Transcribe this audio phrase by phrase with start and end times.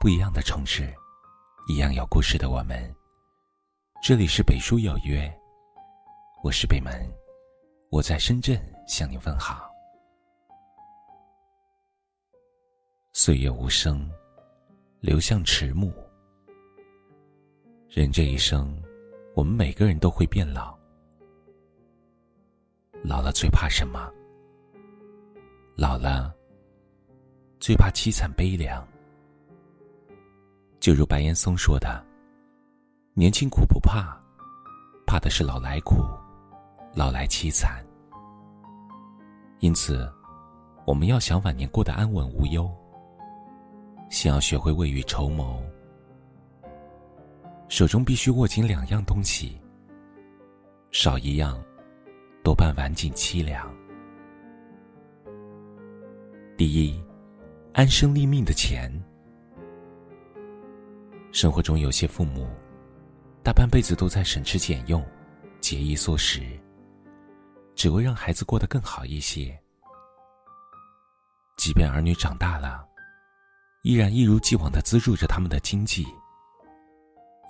[0.00, 0.94] 不一样的城市，
[1.66, 2.94] 一样有故事的我们。
[4.00, 5.28] 这里是北书有约，
[6.40, 6.92] 我是北门，
[7.90, 8.56] 我在深圳
[8.86, 9.68] 向你问好。
[13.12, 14.08] 岁月无声，
[15.00, 15.92] 流向迟暮。
[17.88, 18.80] 人这一生，
[19.34, 20.78] 我们每个人都会变老。
[23.02, 24.08] 老了最怕什么？
[25.74, 26.32] 老了
[27.58, 28.86] 最怕凄惨悲凉。
[30.88, 32.02] 就如白岩松说的
[33.12, 34.18] ：“年轻苦不怕，
[35.06, 35.96] 怕的是老来苦，
[36.94, 37.84] 老来凄惨。”
[39.60, 40.10] 因此，
[40.86, 42.74] 我们要想晚年过得安稳无忧，
[44.08, 45.62] 先要学会未雨绸缪。
[47.68, 49.60] 手中必须握紧两样东西，
[50.90, 51.62] 少一样，
[52.42, 53.70] 多半晚景凄凉。
[56.56, 56.98] 第一，
[57.74, 58.90] 安身立命的钱。
[61.40, 62.48] 生活中有些父母，
[63.44, 65.06] 大半辈子都在省吃俭用、
[65.60, 66.42] 节衣缩食，
[67.76, 69.56] 只为让孩子过得更好一些。
[71.56, 72.84] 即便儿女长大了，
[73.84, 76.04] 依然一如既往的资助着他们的经济。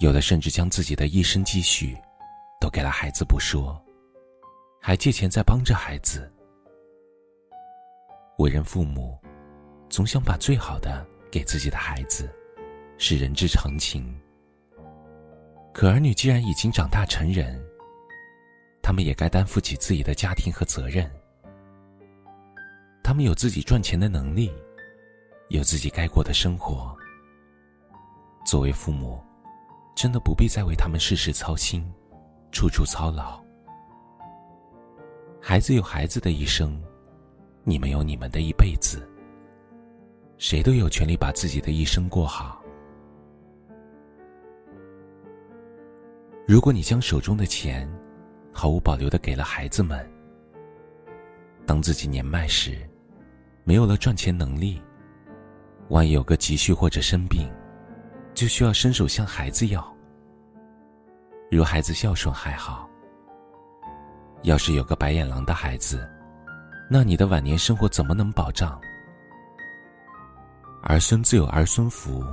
[0.00, 1.96] 有的甚至将自己的一生积蓄，
[2.60, 3.82] 都给了孩子不说，
[4.82, 6.30] 还借钱在帮着孩子。
[8.36, 9.18] 为人父母，
[9.88, 12.30] 总想把最好的给自己的孩子。
[12.98, 14.04] 是人之常情。
[15.72, 17.64] 可儿女既然已经长大成人，
[18.82, 21.08] 他们也该担负起自己的家庭和责任。
[23.02, 24.52] 他们有自己赚钱的能力，
[25.48, 26.94] 有自己该过的生活。
[28.44, 29.22] 作为父母，
[29.94, 31.88] 真的不必再为他们事事操心，
[32.50, 33.40] 处处操劳。
[35.40, 36.82] 孩子有孩子的一生，
[37.62, 39.08] 你们有你们的一辈子。
[40.36, 42.60] 谁都有权利把自己的一生过好。
[46.48, 47.86] 如果你将手中的钱
[48.50, 50.10] 毫无保留的给了孩子们，
[51.66, 52.88] 当自己年迈时，
[53.64, 54.80] 没有了赚钱能力，
[55.90, 57.46] 万一有个急需或者生病，
[58.32, 59.94] 就需要伸手向孩子要。
[61.50, 62.88] 如孩子孝顺还好，
[64.40, 66.08] 要是有个白眼狼的孩子，
[66.88, 68.80] 那你的晚年生活怎么能保障？
[70.82, 72.24] 儿孙自有儿孙福，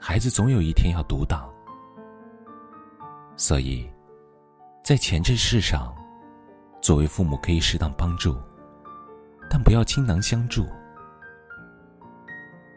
[0.00, 1.48] 孩子总有一天要独当。
[3.36, 3.86] 所以，
[4.82, 5.94] 在钱这事上，
[6.80, 8.34] 作为父母可以适当帮助，
[9.50, 10.66] 但不要倾囊相助。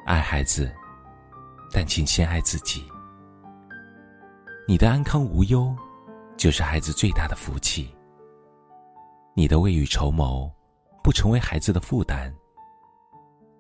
[0.06, 0.70] 爱孩子，
[1.72, 2.84] 但请先爱自己。
[4.68, 5.74] 你的安康无忧，
[6.36, 7.96] 就是孩子最大的福气。
[9.34, 10.52] 你的未雨绸缪，
[11.02, 12.34] 不成为孩子的负担，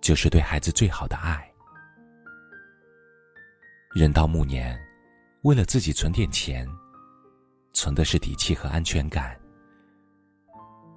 [0.01, 1.49] 就是对孩子最好的爱。
[3.95, 4.77] 人到暮年，
[5.43, 6.67] 为了自己存点钱。
[7.73, 9.39] 存的是底气和安全感。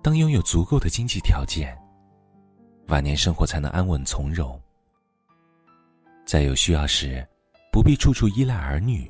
[0.03, 1.79] 当拥有足够的经济条件，
[2.89, 4.61] 晚年生活才能安稳从容。
[6.25, 7.27] 在有需要时，
[7.73, 9.09] 不必处处依赖儿女。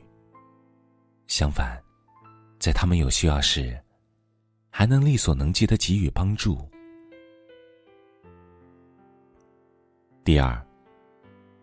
[1.28, 1.82] 相反，
[2.58, 3.78] 在他们有需要时，
[4.68, 6.68] 还能力所能及的给予帮助。
[10.24, 10.62] 第二，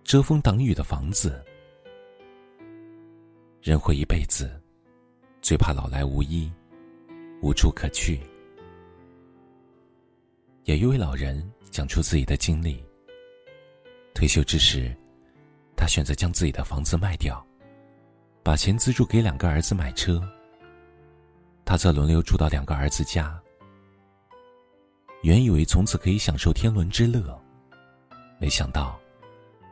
[0.04, 1.46] 遮风挡雨的房子。
[3.62, 4.60] 人活一辈子。
[5.50, 6.48] 最怕老来无依，
[7.42, 8.20] 无处可去。
[10.66, 12.86] 有一位老人讲出自己的经历：
[14.14, 14.96] 退休之时，
[15.76, 17.44] 他选择将自己的房子卖掉，
[18.44, 20.22] 把钱资助给两个儿子买车。
[21.66, 23.36] 他则轮流住到两个儿子家。
[25.24, 27.42] 原以为从此可以享受天伦之乐，
[28.40, 29.00] 没想到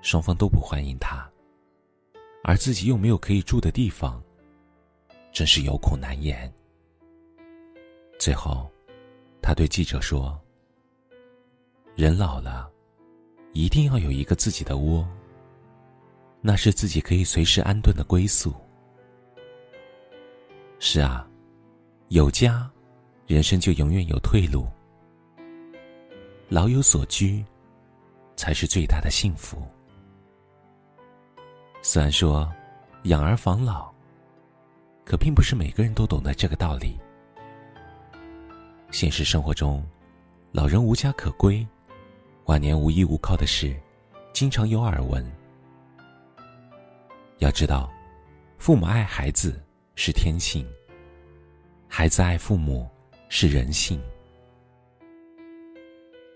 [0.02, 1.30] 双方都不欢迎他，
[2.44, 4.20] 而自己又没有可以住的地方。
[5.32, 6.52] 真是有苦难言。
[8.20, 8.70] 最后，
[9.42, 10.40] 他对记者说
[11.96, 12.70] ：“人老了，
[13.54, 15.08] 一定要有一个自己的窝，
[16.42, 18.54] 那是自己可以随时安顿的归宿。”
[20.80, 21.28] 是啊，
[22.10, 22.70] 有家，
[23.26, 24.68] 人生就永远有退路。
[26.50, 27.44] 老有所居，
[28.36, 29.62] 才是最大的幸福。
[31.82, 32.52] 虽然说，
[33.04, 33.94] 养儿防老。
[35.08, 37.00] 可并不是每个人都懂得这个道理。
[38.92, 39.82] 现实生活中，
[40.52, 41.66] 老人无家可归，
[42.48, 43.74] 晚年无依无靠的事，
[44.34, 45.26] 经常有耳闻。
[47.38, 47.90] 要知道，
[48.58, 49.64] 父母爱孩子
[49.96, 50.68] 是天性，
[51.88, 52.86] 孩子爱父母
[53.30, 54.02] 是人性。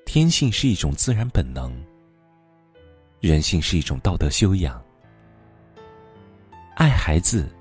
[0.05, 1.75] 天性是一种自然本能，
[3.19, 4.81] 人性是一种道德修养，
[6.77, 7.53] 爱孩子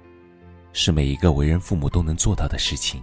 [0.72, 3.02] 是每一个为人父母都能做到的事情，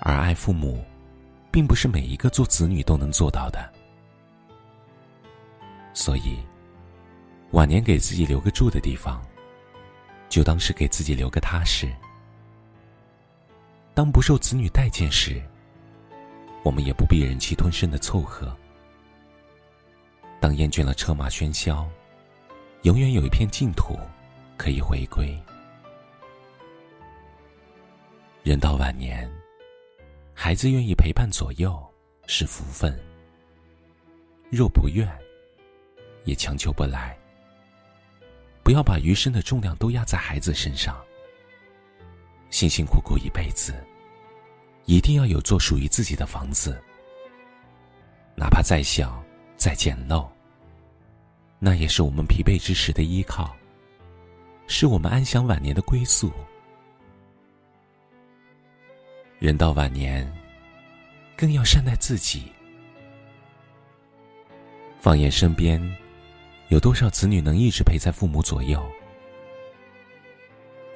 [0.00, 0.84] 而爱父母，
[1.50, 3.72] 并不是每一个做子女都能做到的。
[5.94, 6.38] 所以，
[7.52, 9.24] 晚年给自己留个住的地方，
[10.28, 11.88] 就当是给自己留个踏实。
[13.94, 15.42] 当不受子女待见时，
[16.62, 18.54] 我们也不必忍气吞声的凑合。
[20.40, 21.88] 当厌倦了车马喧嚣，
[22.82, 23.98] 永远有一片净土
[24.56, 25.36] 可以回归。
[28.48, 29.30] 人到晚年，
[30.32, 31.78] 孩子愿意陪伴左右
[32.26, 32.98] 是福分。
[34.50, 35.06] 若不愿，
[36.24, 37.14] 也强求不来。
[38.62, 40.96] 不要把余生的重量都压在孩子身上。
[42.48, 43.74] 辛辛苦苦一辈子，
[44.86, 46.82] 一定要有座属于自己的房子，
[48.34, 49.22] 哪怕再小、
[49.58, 50.26] 再简陋，
[51.58, 53.54] 那也是我们疲惫之时的依靠，
[54.66, 56.32] 是我们安享晚年的归宿。
[59.38, 60.28] 人到晚年，
[61.36, 62.50] 更要善待自己。
[64.98, 65.80] 放眼身边，
[66.70, 68.84] 有多少子女能一直陪在父母左右？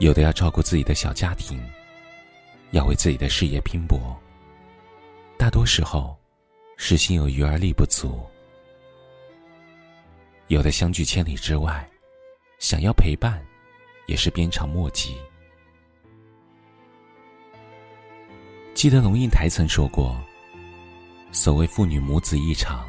[0.00, 1.62] 有的要照顾自己的小家庭，
[2.72, 4.20] 要为自己的事业拼搏。
[5.38, 6.18] 大多时候，
[6.76, 8.26] 是心有余而力不足。
[10.48, 11.88] 有的相距千里之外，
[12.58, 13.40] 想要陪伴，
[14.06, 15.16] 也是鞭长莫及。
[18.74, 20.20] 记得龙应台曾说过
[21.30, 22.84] ：“所谓父女母子一场，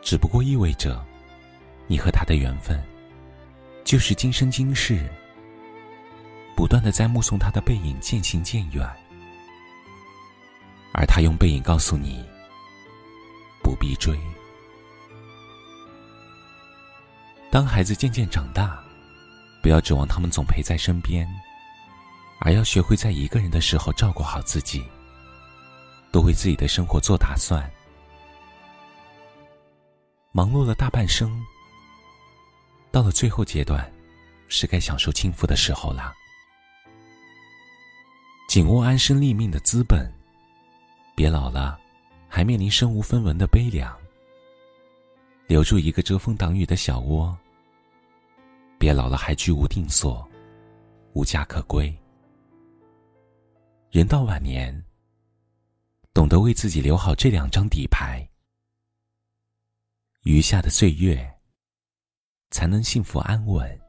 [0.00, 1.04] 只不过意味着，
[1.86, 2.82] 你和他的缘分，
[3.84, 5.06] 就是今生今世。”
[6.56, 8.88] 不断的在目送他的背影渐行渐远，
[10.92, 12.24] 而他用背影告诉你：
[13.60, 14.16] 不必追。
[17.50, 18.80] 当孩子渐渐长大，
[19.60, 21.28] 不要指望他们总陪在身边，
[22.40, 24.84] 而要学会在一个人的时候照顾好自己，
[26.12, 27.70] 多为自己的生活做打算。
[30.32, 31.42] 忙碌了大半生，
[32.90, 33.90] 到了最后阶段，
[34.48, 36.12] 是该享受清福的时候了。
[38.48, 40.12] 紧握安身立命的资本，
[41.16, 41.78] 别老了，
[42.28, 43.96] 还面临身无分文的悲凉。
[45.46, 47.36] 留住一个遮风挡雨的小窝，
[48.78, 50.28] 别老了还居无定所，
[51.12, 51.96] 无家可归。
[53.94, 54.84] 人到晚年，
[56.12, 58.28] 懂得为自己留好这两张底牌，
[60.24, 61.38] 余下的岁月，
[62.50, 63.83] 才能幸福安稳。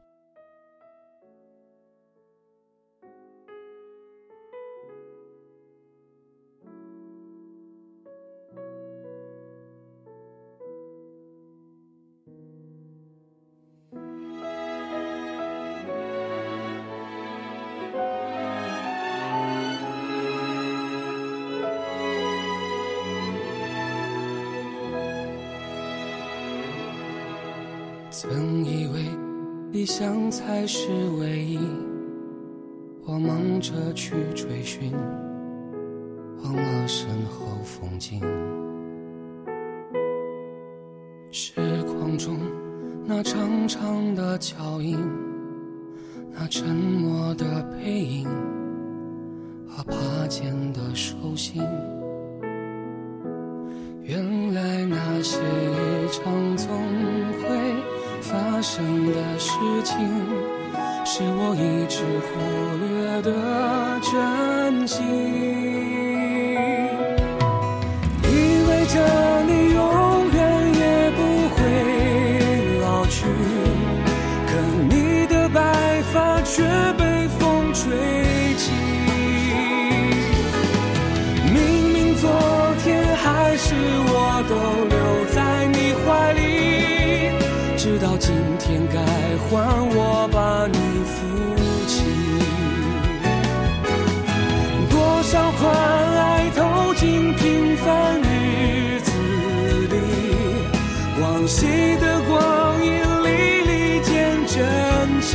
[28.18, 29.02] 曾以为
[29.72, 30.88] 理想才是
[31.20, 31.58] 唯一，
[33.04, 34.90] 我忙着去追寻，
[36.42, 38.18] 忘了身后风景。
[41.30, 42.38] 时光中
[43.04, 44.98] 那长长的脚印，
[46.32, 48.26] 那沉默的背影
[49.68, 51.62] 和拔剑的手心，
[59.66, 59.96] 事情，
[61.04, 61.96] 是我一直
[62.26, 62.30] 忽
[62.78, 62.86] 略
[63.22, 63.30] 的
[64.00, 65.04] 真心。
[68.22, 68.30] 以
[68.68, 68.94] 为着
[69.46, 69.78] 你永
[70.32, 70.38] 远
[70.74, 70.82] 也
[71.16, 71.18] 不
[71.54, 71.58] 会
[72.80, 73.26] 老去，
[74.46, 74.50] 可
[74.88, 75.60] 你的白
[76.12, 76.62] 发却
[76.96, 77.82] 被风吹
[78.56, 78.70] 起。
[81.52, 81.56] 明
[81.92, 82.24] 明昨
[82.84, 82.84] 天
[83.16, 83.74] 还是
[84.08, 84.14] 我
[84.48, 84.54] 都
[88.18, 88.98] 今天，该
[89.48, 91.14] 换我把你扶
[91.86, 92.02] 起。
[94.88, 95.62] 多少宽
[96.16, 99.10] 爱投进平凡日子
[99.92, 99.96] 里，
[101.20, 101.66] 往昔
[102.00, 102.88] 的光阴
[103.24, 103.26] 历
[103.62, 104.14] 历见
[104.46, 104.56] 真
[105.20, 105.30] 情。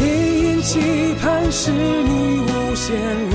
[0.00, 0.02] 殷
[0.44, 2.96] 殷期盼是你无限
[3.30, 3.34] 无，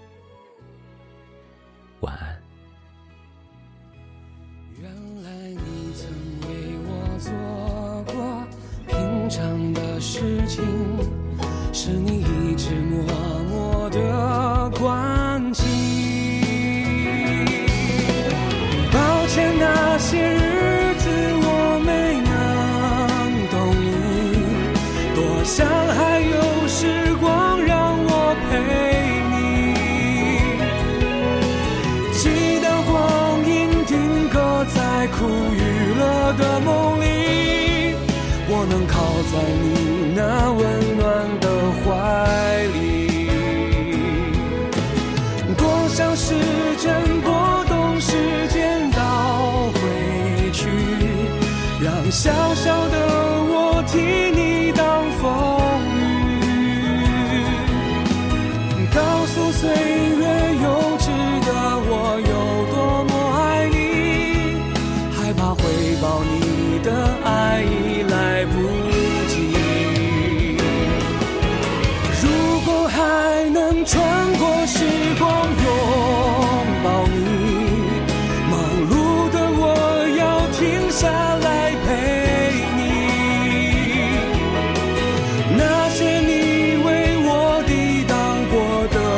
[2.01, 2.35] 晚安。
[4.79, 4.89] 原
[5.23, 6.09] 来你曾
[6.49, 6.49] 为
[6.85, 6.89] 我
[7.19, 8.43] 做过
[8.87, 10.65] 平常的事情
[11.71, 13.05] 是你一直默
[13.49, 15.30] 默的关
[52.11, 52.50] 笑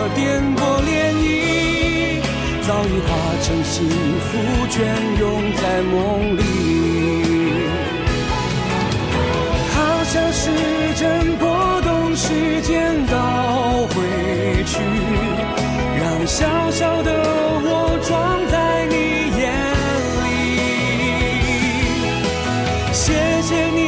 [0.09, 1.25] 颠簸涟漪
[2.65, 3.09] 早已化
[3.41, 3.87] 成幸
[4.19, 4.29] 福
[4.69, 4.75] 卷
[5.19, 5.21] 涌
[5.55, 5.93] 在梦
[6.37, 6.39] 里
[9.73, 10.41] 好像时
[10.95, 11.01] 针
[11.37, 11.45] 拨
[11.81, 13.15] 动时间倒
[13.87, 13.95] 回
[14.65, 14.73] 去
[15.99, 17.09] 让小小的
[17.65, 17.67] 我
[18.07, 18.11] 装
[18.51, 18.95] 在你
[19.39, 19.43] 眼
[20.23, 20.25] 里。
[22.93, 23.03] 谢
[23.41, 23.81] 谢你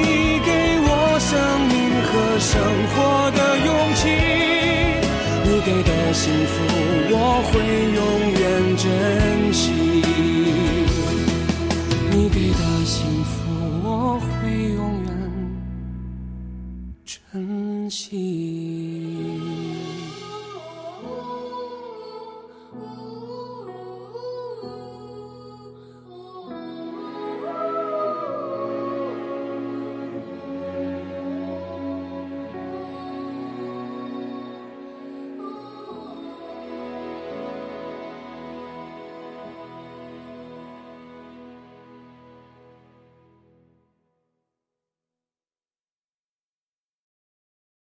[0.45, 0.49] 给
[0.87, 1.31] 我生
[1.69, 1.73] 命
[2.07, 2.51] 和生
[2.91, 2.95] 活
[3.31, 3.74] 的勇